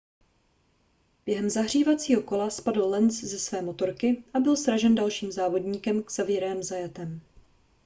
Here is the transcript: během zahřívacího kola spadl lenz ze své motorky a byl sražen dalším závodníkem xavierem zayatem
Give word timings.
během 1.25 1.49
zahřívacího 1.49 2.21
kola 2.21 2.49
spadl 2.49 2.85
lenz 2.87 3.23
ze 3.23 3.39
své 3.39 3.61
motorky 3.61 4.23
a 4.33 4.39
byl 4.39 4.55
sražen 4.57 4.95
dalším 4.95 5.31
závodníkem 5.31 6.03
xavierem 6.03 6.63
zayatem 6.63 7.21